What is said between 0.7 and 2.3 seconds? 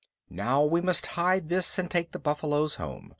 must hide this and take the